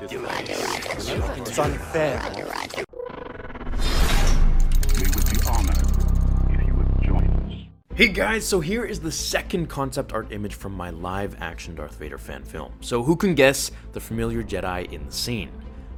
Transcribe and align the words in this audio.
It's 0.00 1.58
unfair. 1.58 2.22
We 2.24 2.36
would 5.02 5.26
be 5.28 5.40
honored 5.48 5.76
if 6.50 6.66
you 6.66 6.74
would 6.74 7.02
join 7.02 7.24
us. 7.26 7.96
Hey 7.96 8.06
guys, 8.06 8.46
so 8.46 8.60
here 8.60 8.84
is 8.84 9.00
the 9.00 9.10
second 9.10 9.66
concept 9.66 10.12
art 10.12 10.30
image 10.30 10.54
from 10.54 10.72
my 10.72 10.90
live 10.90 11.36
action 11.40 11.74
Darth 11.74 11.96
Vader 11.96 12.16
fan 12.16 12.44
film. 12.44 12.74
So 12.80 13.02
who 13.02 13.16
can 13.16 13.34
guess 13.34 13.72
the 13.90 13.98
familiar 13.98 14.44
Jedi 14.44 14.92
in 14.92 15.04
the 15.04 15.10
scene? 15.10 15.50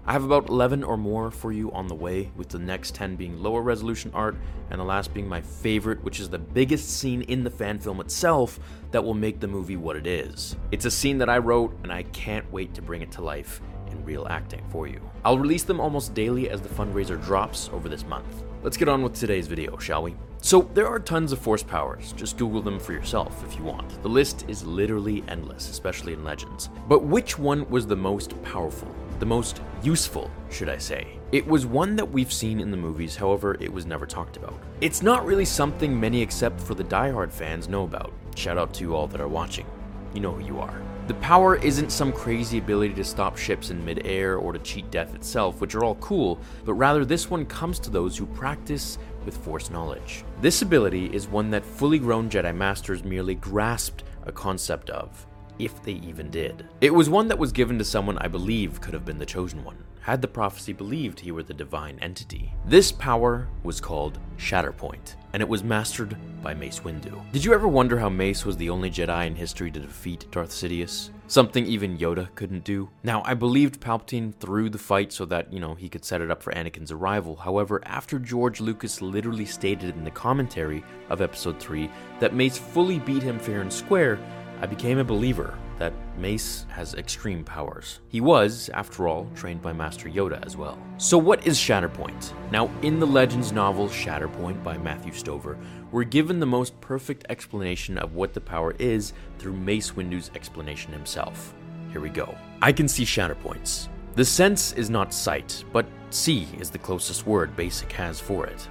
I 0.07 0.13
have 0.13 0.25
about 0.25 0.49
11 0.49 0.83
or 0.83 0.97
more 0.97 1.31
for 1.31 1.53
you 1.53 1.71
on 1.73 1.87
the 1.87 1.95
way, 1.95 2.33
with 2.37 2.49
the 2.49 2.59
next 2.59 2.95
10 2.95 3.17
being 3.17 3.43
lower 3.43 3.61
resolution 3.61 4.11
art, 4.15 4.35
and 4.71 4.81
the 4.81 4.85
last 4.85 5.13
being 5.13 5.29
my 5.29 5.43
favorite, 5.43 6.03
which 6.03 6.21
is 6.21 6.31
the 6.31 6.39
biggest 6.39 6.89
scene 6.99 7.21
in 7.23 7.45
the 7.45 7.51
fan 7.51 7.79
film 7.79 8.01
itself 8.01 8.59
that 8.93 9.05
will 9.05 9.15
make 9.15 9.41
the 9.41 9.47
movie 9.47 9.77
what 9.77 9.97
it 9.97 10.07
is. 10.07 10.57
It's 10.73 10.87
a 10.87 10.91
scene 10.91 11.19
that 11.19 11.29
I 11.29 11.37
wrote, 11.37 11.77
and 11.83 11.93
I 11.93 12.05
can't 12.05 12.51
wait 12.51 12.73
to 12.75 12.83
bring 12.83 13.03
it 13.03 13.13
to 13.13 13.21
life 13.23 13.61
in 13.93 14.05
real 14.05 14.27
acting 14.29 14.65
for 14.71 14.87
you. 14.87 15.01
I'll 15.25 15.39
release 15.39 15.65
them 15.65 15.81
almost 15.81 16.15
daily 16.15 16.51
as 16.51 16.61
the 16.61 16.69
fundraiser 16.69 17.23
drops 17.23 17.71
over 17.73 17.89
this 17.89 18.05
month. 18.05 18.45
Let's 18.63 18.77
get 18.77 18.89
on 18.89 19.03
with 19.03 19.15
today's 19.15 19.47
video, 19.47 19.79
shall 19.79 20.03
we? 20.03 20.15
So, 20.43 20.71
there 20.75 20.87
are 20.87 20.99
tons 20.99 21.33
of 21.33 21.39
force 21.39 21.63
powers. 21.63 22.13
Just 22.13 22.39
Google 22.39 22.63
them 22.63 22.79
for 22.79 22.93
yourself 22.93 23.45
if 23.47 23.59
you 23.59 23.65
want. 23.65 24.03
The 24.03 24.09
list 24.09 24.45
is 24.49 24.65
literally 24.65 25.23
endless, 25.29 25.71
especially 25.71 26.15
in 26.15 26.25
Legends. 26.25 26.71
But 26.89 27.05
which 27.05 27.39
one 27.39 27.69
was 27.69 27.87
the 27.87 27.97
most 27.97 28.43
powerful? 28.43 28.89
The 29.19 29.27
most 29.27 29.61
useful, 29.83 30.31
should 30.51 30.71
I 30.71 30.79
say? 30.79 31.19
It 31.33 31.47
was 31.47 31.67
one 31.67 31.95
that 31.97 32.11
we've 32.11 32.33
seen 32.33 32.59
in 32.59 32.71
the 32.71 32.77
movies, 32.77 33.17
however, 33.17 33.57
it 33.61 33.73
was 33.73 33.87
never 33.87 34.07
talked 34.07 34.37
about. 34.37 34.59
It's 34.81 35.03
not 35.03 35.27
really 35.27 35.45
something 35.45 35.99
many 35.99 36.23
except 36.23 36.61
for 36.61 36.75
the 36.75 36.85
diehard 36.85 37.31
fans 37.31 37.69
know 37.69 37.85
about. 37.85 38.13
Shout 38.35 38.59
out 38.59 38.73
to 38.75 38.83
you 38.83 38.95
all 38.95 39.07
that 39.09 39.21
are 39.21 39.29
watching. 39.29 39.67
You 40.15 40.21
know 40.21 40.33
who 40.33 40.45
you 40.45 40.59
are. 40.59 40.83
The 41.11 41.15
power 41.15 41.57
isn't 41.57 41.91
some 41.91 42.13
crazy 42.13 42.59
ability 42.59 42.95
to 42.95 43.03
stop 43.03 43.37
ships 43.37 43.71
in 43.71 43.85
midair 43.85 44.37
or 44.37 44.53
to 44.53 44.61
cheat 44.61 44.93
death 44.93 45.13
itself, 45.13 45.61
which 45.61 45.75
are 45.75 45.83
all 45.83 45.97
cool, 45.97 46.39
but 46.65 46.75
rather 46.75 47.05
this 47.05 47.29
one 47.29 47.47
comes 47.47 47.81
to 47.81 47.91
those 47.91 48.17
who 48.17 48.27
practice 48.27 48.97
with 49.25 49.37
Force 49.37 49.71
knowledge. 49.71 50.23
This 50.41 50.63
ability 50.63 51.07
is 51.07 51.27
one 51.27 51.51
that 51.51 51.67
fully 51.67 51.99
grown 51.99 52.31
Jedi 52.31 52.55
Masters 52.55 53.03
merely 53.03 53.35
grasped 53.35 54.05
a 54.25 54.31
concept 54.31 54.89
of, 54.91 55.27
if 55.65 55.83
they 55.83 55.93
even 55.93 56.31
did. 56.31 56.67
It 56.81 56.95
was 56.95 57.09
one 57.09 57.29
that 57.29 57.39
was 57.39 57.53
given 57.53 57.79
to 57.79 57.85
someone 57.85 58.19
I 58.19 58.29
believe 58.29 58.81
could 58.81 58.95
have 58.95 59.05
been 59.05 59.19
the 59.19 59.27
chosen 59.27 59.63
one, 59.65 59.85
had 60.01 60.23
the 60.23 60.29
prophecy 60.29 60.73
believed 60.73 61.21
he 61.21 61.33
were 61.33 61.43
the 61.43 61.55
divine 61.55 61.99
entity. 62.01 62.53
This 62.67 62.91
power 62.91 63.49
was 63.63 63.81
called 63.81 64.19
Shatterpoint, 64.39 65.15
and 65.33 65.43
it 65.43 65.49
was 65.49 65.63
mastered 65.63 66.17
by 66.43 66.55
Mace 66.55 66.81
Windu. 66.81 67.21
Did 67.33 67.45
you 67.45 67.53
ever 67.53 67.69
wonder 67.69 67.99
how 67.99 68.09
Mace 68.09 68.45
was 68.45 68.57
the 68.57 68.71
only 68.71 68.91
Jedi 68.91 69.27
in 69.27 69.35
history 69.35 69.71
to 69.71 69.81
defeat 69.81 70.27
Darth 70.31 70.51
Sidious? 70.51 71.11
Something 71.27 71.65
even 71.67 71.97
Yoda 71.97 72.35
couldn't 72.35 72.65
do. 72.65 72.89
Now, 73.05 73.23
I 73.25 73.35
believed 73.35 73.81
Palpatine 73.81 74.35
threw 74.35 74.69
the 74.69 74.79
fight 74.79 75.13
so 75.13 75.25
that, 75.27 75.53
you 75.53 75.61
know, 75.61 75.77
he 75.77 75.89
could 75.89 76.05
set 76.05 76.21
it 76.21 76.29
up 76.29 76.43
for 76.43 76.53
Anakin's 76.53 76.91
arrival. 76.91 77.37
However, 77.37 77.81
after 77.85 78.19
George 78.19 78.61
Lucas 78.61 79.01
literally 79.01 79.45
stated 79.45 79.95
in 79.95 80.03
the 80.03 80.11
commentary 80.11 80.83
of 81.09 81.21
Episode 81.21 81.61
3 81.61 81.89
that 82.19 82.35
Mace 82.35 82.59
fully 82.59 82.99
beat 82.99 83.23
him 83.23 83.39
fair 83.39 83.61
and 83.61 83.73
square, 83.73 84.19
I 84.63 84.67
became 84.67 84.99
a 84.99 85.05
believer 85.05 85.59
that 85.79 85.95
Mace 86.19 86.67
has 86.69 86.93
extreme 86.93 87.43
powers. 87.45 88.01
He 88.09 88.21
was, 88.21 88.69
after 88.75 89.09
all, 89.09 89.27
trained 89.35 89.63
by 89.63 89.73
Master 89.73 90.07
Yoda 90.07 90.45
as 90.45 90.55
well. 90.55 90.79
So, 90.99 91.17
what 91.17 91.47
is 91.47 91.59
Shatterpoint? 91.59 92.35
Now, 92.51 92.71
in 92.83 93.01
the 93.01 93.07
Legends 93.07 93.53
novel 93.53 93.89
Shatterpoint 93.89 94.63
by 94.63 94.77
Matthew 94.77 95.15
Stover, 95.15 95.59
we're 95.91 96.05
given 96.05 96.39
the 96.39 96.47
most 96.47 96.79
perfect 96.83 97.25
explanation 97.31 97.97
of 97.97 98.15
what 98.15 98.35
the 98.35 98.41
power 98.43 98.75
is 98.79 99.15
through 99.39 99.55
Mace 99.55 99.97
Windu's 99.97 100.31
explanation 100.35 100.93
himself. 100.93 101.55
Here 101.91 102.03
we 102.03 102.11
go. 102.11 102.37
I 102.61 102.73
can 102.73 102.87
see 102.87 103.05
Shatterpoints. 103.05 103.89
The 104.15 104.25
sense 104.27 104.75
is 104.75 104.91
not 104.91 105.15
sight, 105.15 105.65
but 105.73 105.87
see 106.11 106.47
is 106.59 106.69
the 106.69 106.79
closest 106.79 107.27
word 107.27 107.57
Basic 107.57 107.91
has 107.93 108.21
for 108.21 108.47
it. 108.47 108.69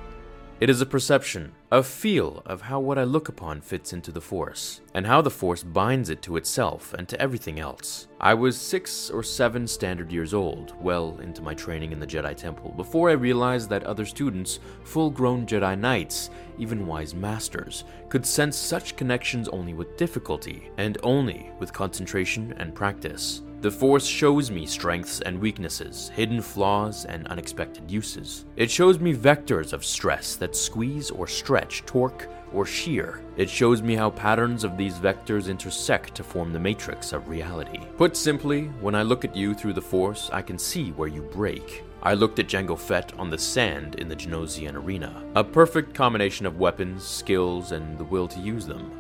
It 0.60 0.70
is 0.70 0.82
a 0.82 0.86
perception, 0.86 1.54
a 1.72 1.82
feel 1.82 2.44
of 2.46 2.64
how 2.64 2.82
what 2.82 2.98
I 2.98 3.06
look 3.06 3.30
upon 3.30 3.62
fits 3.62 3.94
into 3.94 4.12
the 4.12 4.20
Force, 4.20 4.82
and 4.94 5.08
how 5.08 5.22
the 5.22 5.30
Force 5.30 5.64
binds 5.64 6.10
it 6.10 6.22
to 6.24 6.36
itself 6.36 6.94
and 6.94 7.08
to 7.08 7.22
everything 7.22 7.62
else. 7.62 8.10
I 8.20 8.34
was 8.34 8.60
six 8.60 9.10
or 9.10 9.24
seven 9.24 9.66
standard 9.66 10.12
years 10.12 10.34
old, 10.34 10.74
well 10.84 11.18
into 11.24 11.42
my 11.42 11.54
training 11.54 11.94
in 11.94 12.00
the 12.02 12.06
Jedi 12.06 12.36
Temple, 12.36 12.74
before 12.76 13.10
I 13.10 13.14
realized 13.14 13.70
that 13.70 13.86
other 13.86 14.06
students, 14.06 14.60
full 14.84 15.10
grown 15.10 15.46
Jedi 15.46 15.80
Knights, 15.80 16.30
even 16.58 16.86
wise 16.86 17.16
masters, 17.16 17.86
could 18.10 18.26
sense 18.26 18.58
such 18.58 18.98
connections 18.98 19.48
only 19.48 19.74
with 19.74 19.96
difficulty, 19.96 20.72
and 20.78 20.98
only 21.04 21.52
with 21.60 21.72
concentration 21.72 22.54
and 22.58 22.76
practice. 22.76 23.44
The 23.62 23.70
Force 23.70 24.06
shows 24.06 24.50
me 24.50 24.66
strengths 24.66 25.20
and 25.20 25.38
weaknesses, 25.38 26.12
hidden 26.16 26.42
flaws, 26.42 27.04
and 27.04 27.28
unexpected 27.28 27.92
uses. 27.92 28.46
It 28.56 28.72
shows 28.72 29.00
me 29.00 29.14
vectors 29.14 29.74
of 29.74 29.84
stress 29.84 30.38
that 30.38 30.56
squeeze 30.56 31.12
or 31.12 31.28
stretch, 31.28 31.86
torque, 31.86 32.30
or 32.54 32.66
shear. 32.66 33.20
It 33.36 33.50
shows 33.50 33.82
me 33.82 33.96
how 33.96 34.12
patterns 34.12 34.64
of 34.64 34.78
these 34.78 34.94
vectors 34.94 35.50
intersect 35.50 36.16
to 36.16 36.24
form 36.24 36.54
the 36.54 36.60
matrix 36.60 37.12
of 37.12 37.28
reality. 37.28 37.82
Put 37.98 38.16
simply, 38.16 38.68
when 38.80 38.96
I 38.96 39.02
look 39.02 39.26
at 39.26 39.36
you 39.36 39.54
through 39.54 39.74
the 39.74 39.82
Force, 39.82 40.30
I 40.32 40.42
can 40.42 40.58
see 40.58 40.92
where 40.92 41.10
you 41.10 41.24
break. 41.24 41.84
I 42.02 42.14
looked 42.14 42.40
at 42.40 42.48
Jango 42.48 42.80
Fett 42.80 43.12
on 43.20 43.30
the 43.30 43.38
sand 43.38 43.96
in 43.96 44.08
the 44.08 44.16
Geonosian 44.16 44.76
arena. 44.76 45.22
A 45.36 45.44
perfect 45.44 45.94
combination 45.94 46.46
of 46.46 46.60
weapons, 46.60 47.04
skills, 47.04 47.74
and 47.74 47.98
the 47.98 48.06
will 48.06 48.30
to 48.30 48.40
use 48.40 48.66
them 48.66 48.99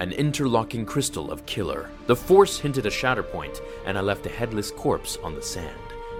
an 0.00 0.12
interlocking 0.12 0.84
crystal 0.84 1.30
of 1.30 1.44
killer. 1.46 1.90
The 2.06 2.16
Force 2.16 2.58
hinted 2.58 2.86
a 2.86 2.90
shatterpoint, 2.90 3.60
and 3.86 3.96
I 3.96 4.00
left 4.00 4.26
a 4.26 4.30
headless 4.30 4.70
corpse 4.70 5.18
on 5.22 5.34
the 5.34 5.42
sand. 5.42 5.76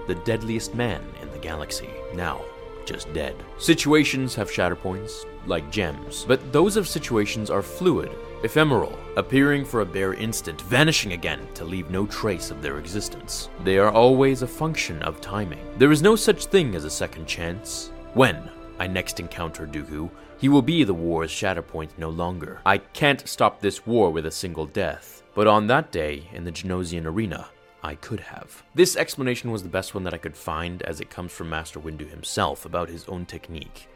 The 0.06 0.14
deadliest 0.16 0.74
man 0.74 1.02
in 1.22 1.30
the 1.32 1.38
galaxy. 1.38 1.88
Now, 2.14 2.42
just 2.84 3.12
dead. 3.12 3.36
Situations 3.58 4.34
have 4.34 4.50
shatterpoints, 4.50 5.24
like 5.46 5.70
gems, 5.70 6.24
but 6.28 6.52
those 6.52 6.76
of 6.76 6.88
situations 6.88 7.48
are 7.48 7.62
fluid, 7.62 8.10
ephemeral, 8.42 8.98
appearing 9.16 9.64
for 9.64 9.80
a 9.80 9.86
bare 9.86 10.14
instant, 10.14 10.60
vanishing 10.62 11.12
again 11.12 11.41
to 11.54 11.64
leave 11.64 11.91
no 11.91 12.06
trace 12.06 12.50
of 12.50 12.60
their 12.60 12.78
existence. 12.78 13.48
They 13.64 13.78
are 13.78 13.91
always 13.91 14.42
a 14.42 14.47
function 14.47 15.02
of 15.02 15.20
timing. 15.20 15.64
There 15.78 15.92
is 15.92 16.02
no 16.02 16.16
such 16.16 16.47
thing 16.47 16.74
as 16.74 16.84
a 16.84 16.91
second 16.91 17.26
chance. 17.26 17.92
When 18.14 18.50
I 18.78 18.86
next 18.86 19.20
encounter 19.20 19.66
Dooku, 19.66 20.10
he 20.41 20.49
will 20.49 20.62
be 20.62 20.84
the 20.84 20.95
war's 20.95 21.31
shatterpoint 21.31 21.91
no 21.99 22.09
longer. 22.09 22.62
I 22.65 22.78
can't 22.78 23.28
stop 23.28 23.61
this 23.61 23.87
war 23.87 24.11
with 24.11 24.25
a 24.25 24.31
single 24.31 24.65
death. 24.65 25.23
But 25.34 25.47
on 25.47 25.67
that 25.67 25.93
day, 25.93 26.28
in 26.33 26.45
the 26.45 26.51
Geonosian 26.51 27.05
arena, 27.05 27.49
I 27.83 27.95
could 27.97 28.21
have. 28.21 28.62
This 28.75 28.97
explanation 28.97 29.51
was 29.51 29.62
the 29.62 29.69
best 29.69 29.95
one 29.95 30.03
that 30.05 30.15
I 30.15 30.19
could 30.19 30.37
find 30.37 30.83
as 30.83 30.99
it 30.99 31.11
comes 31.11 31.31
from 31.31 31.51
Master 31.51 31.78
Windu 31.78 32.09
himself 32.09 32.65
about 32.65 32.89
his 32.89 33.06
own 33.06 33.27
technique. 33.27 33.89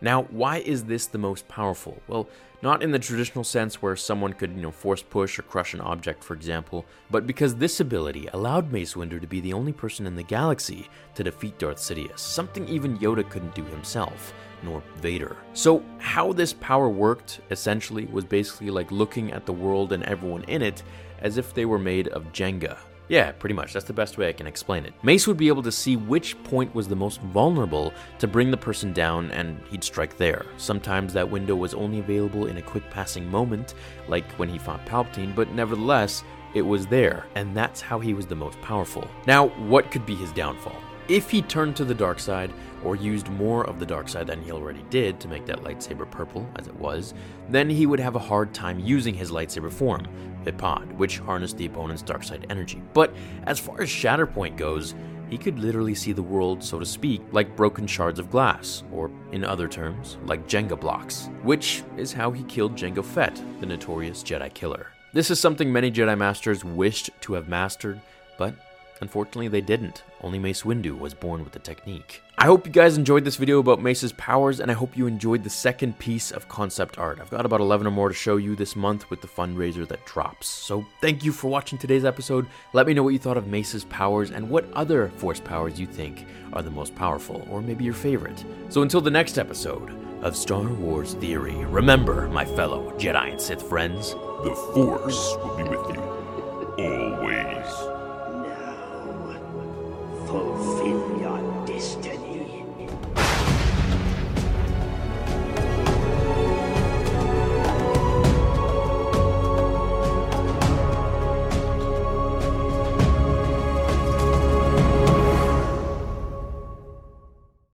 Now, 0.00 0.22
why 0.30 0.58
is 0.58 0.84
this 0.84 1.06
the 1.06 1.18
most 1.18 1.46
powerful? 1.48 2.00
Well, 2.06 2.28
not 2.62 2.82
in 2.82 2.92
the 2.92 2.98
traditional 2.98 3.44
sense 3.44 3.82
where 3.82 3.96
someone 3.96 4.32
could, 4.32 4.52
you 4.52 4.62
know, 4.62 4.70
force 4.70 5.02
push 5.02 5.38
or 5.38 5.42
crush 5.42 5.74
an 5.74 5.80
object, 5.80 6.22
for 6.22 6.34
example, 6.34 6.86
but 7.10 7.26
because 7.26 7.56
this 7.56 7.80
ability 7.80 8.28
allowed 8.32 8.72
Mace 8.72 8.94
Windu 8.94 9.20
to 9.20 9.26
be 9.26 9.40
the 9.40 9.52
only 9.52 9.72
person 9.72 10.06
in 10.06 10.14
the 10.14 10.22
galaxy 10.22 10.88
to 11.14 11.24
defeat 11.24 11.58
Darth 11.58 11.78
Sidious, 11.78 12.18
something 12.18 12.66
even 12.68 12.98
Yoda 12.98 13.28
couldn't 13.28 13.54
do 13.54 13.64
himself, 13.64 14.32
nor 14.62 14.82
Vader. 14.96 15.36
So, 15.52 15.82
how 15.98 16.32
this 16.32 16.52
power 16.52 16.88
worked, 16.88 17.40
essentially, 17.50 18.06
was 18.06 18.24
basically 18.24 18.70
like 18.70 18.90
looking 18.90 19.32
at 19.32 19.46
the 19.46 19.52
world 19.52 19.92
and 19.92 20.02
everyone 20.04 20.44
in 20.44 20.62
it 20.62 20.82
as 21.20 21.36
if 21.36 21.54
they 21.54 21.64
were 21.64 21.78
made 21.78 22.08
of 22.08 22.32
Jenga. 22.32 22.78
Yeah, 23.10 23.32
pretty 23.32 23.56
much. 23.56 23.72
That's 23.72 23.86
the 23.86 23.92
best 23.92 24.18
way 24.18 24.28
I 24.28 24.32
can 24.32 24.46
explain 24.46 24.84
it. 24.84 24.94
Mace 25.02 25.26
would 25.26 25.36
be 25.36 25.48
able 25.48 25.64
to 25.64 25.72
see 25.72 25.96
which 25.96 26.40
point 26.44 26.72
was 26.76 26.86
the 26.86 26.94
most 26.94 27.20
vulnerable 27.20 27.92
to 28.20 28.28
bring 28.28 28.52
the 28.52 28.56
person 28.56 28.92
down, 28.92 29.32
and 29.32 29.60
he'd 29.68 29.82
strike 29.82 30.16
there. 30.16 30.46
Sometimes 30.58 31.12
that 31.12 31.28
window 31.28 31.56
was 31.56 31.74
only 31.74 31.98
available 31.98 32.46
in 32.46 32.58
a 32.58 32.62
quick 32.62 32.88
passing 32.88 33.28
moment, 33.28 33.74
like 34.06 34.30
when 34.34 34.48
he 34.48 34.58
fought 34.58 34.86
Palpatine, 34.86 35.34
but 35.34 35.50
nevertheless, 35.50 36.22
it 36.54 36.62
was 36.62 36.86
there, 36.86 37.26
and 37.34 37.56
that's 37.56 37.80
how 37.80 37.98
he 37.98 38.14
was 38.14 38.26
the 38.26 38.36
most 38.36 38.60
powerful. 38.60 39.08
Now, 39.26 39.48
what 39.48 39.90
could 39.90 40.06
be 40.06 40.14
his 40.14 40.30
downfall? 40.30 40.80
If 41.10 41.28
he 41.28 41.42
turned 41.42 41.74
to 41.74 41.84
the 41.84 41.92
dark 41.92 42.20
side, 42.20 42.52
or 42.84 42.94
used 42.94 43.28
more 43.30 43.66
of 43.66 43.80
the 43.80 43.84
dark 43.84 44.08
side 44.08 44.28
than 44.28 44.40
he 44.42 44.52
already 44.52 44.84
did 44.90 45.18
to 45.18 45.26
make 45.26 45.44
that 45.46 45.64
lightsaber 45.64 46.08
purple, 46.08 46.48
as 46.54 46.68
it 46.68 46.76
was, 46.76 47.14
then 47.48 47.68
he 47.68 47.84
would 47.84 47.98
have 47.98 48.14
a 48.14 48.20
hard 48.20 48.54
time 48.54 48.78
using 48.78 49.12
his 49.12 49.32
lightsaber 49.32 49.72
form, 49.72 50.06
Vaapad, 50.44 50.94
which 50.98 51.18
harnessed 51.18 51.58
the 51.58 51.66
opponent's 51.66 52.02
dark 52.02 52.22
side 52.22 52.46
energy. 52.48 52.80
But 52.92 53.12
as 53.42 53.58
far 53.58 53.82
as 53.82 53.88
Shatterpoint 53.88 54.56
goes, 54.56 54.94
he 55.28 55.36
could 55.36 55.58
literally 55.58 55.96
see 55.96 56.12
the 56.12 56.22
world, 56.22 56.62
so 56.62 56.78
to 56.78 56.86
speak, 56.86 57.22
like 57.32 57.56
broken 57.56 57.88
shards 57.88 58.20
of 58.20 58.30
glass, 58.30 58.84
or 58.92 59.10
in 59.32 59.44
other 59.44 59.66
terms, 59.66 60.16
like 60.26 60.46
Jenga 60.46 60.78
blocks, 60.78 61.28
which 61.42 61.82
is 61.96 62.12
how 62.12 62.30
he 62.30 62.44
killed 62.44 62.76
Jango 62.76 63.04
Fett, 63.04 63.42
the 63.58 63.66
notorious 63.66 64.22
Jedi 64.22 64.54
killer. 64.54 64.86
This 65.12 65.32
is 65.32 65.40
something 65.40 65.72
many 65.72 65.90
Jedi 65.90 66.16
Masters 66.16 66.64
wished 66.64 67.10
to 67.22 67.32
have 67.32 67.48
mastered, 67.48 68.00
but 68.38 68.54
Unfortunately, 69.00 69.48
they 69.48 69.60
didn't. 69.60 70.02
Only 70.22 70.38
Mace 70.38 70.62
Windu 70.62 70.98
was 70.98 71.14
born 71.14 71.42
with 71.42 71.52
the 71.52 71.58
technique. 71.58 72.22
I 72.36 72.46
hope 72.46 72.66
you 72.66 72.72
guys 72.72 72.96
enjoyed 72.96 73.24
this 73.24 73.36
video 73.36 73.58
about 73.58 73.82
Mace's 73.82 74.12
powers, 74.12 74.60
and 74.60 74.70
I 74.70 74.74
hope 74.74 74.96
you 74.96 75.06
enjoyed 75.06 75.44
the 75.44 75.50
second 75.50 75.98
piece 75.98 76.30
of 76.30 76.48
concept 76.48 76.98
art. 76.98 77.18
I've 77.20 77.30
got 77.30 77.44
about 77.44 77.60
11 77.60 77.86
or 77.86 77.90
more 77.90 78.08
to 78.08 78.14
show 78.14 78.36
you 78.36 78.56
this 78.56 78.76
month 78.76 79.10
with 79.10 79.20
the 79.20 79.28
fundraiser 79.28 79.86
that 79.88 80.06
drops. 80.06 80.48
So 80.48 80.86
thank 81.00 81.24
you 81.24 81.32
for 81.32 81.48
watching 81.48 81.78
today's 81.78 82.04
episode. 82.04 82.46
Let 82.72 82.86
me 82.86 82.94
know 82.94 83.02
what 83.02 83.12
you 83.12 83.18
thought 83.18 83.36
of 83.36 83.46
Mace's 83.46 83.84
powers 83.84 84.30
and 84.30 84.48
what 84.48 84.70
other 84.72 85.08
Force 85.16 85.40
powers 85.40 85.78
you 85.78 85.86
think 85.86 86.26
are 86.52 86.62
the 86.62 86.70
most 86.70 86.94
powerful, 86.94 87.46
or 87.50 87.60
maybe 87.60 87.84
your 87.84 87.94
favorite. 87.94 88.44
So 88.68 88.82
until 88.82 89.00
the 89.00 89.10
next 89.10 89.38
episode 89.38 89.90
of 90.22 90.36
Star 90.36 90.68
Wars 90.68 91.14
Theory, 91.14 91.56
remember, 91.66 92.28
my 92.28 92.44
fellow 92.44 92.90
Jedi 92.98 93.32
and 93.32 93.40
Sith 93.40 93.62
friends, 93.62 94.12
The 94.44 94.54
Force 94.74 95.36
will 95.42 95.56
be 95.56 95.64
with 95.64 95.96
you 95.96 96.09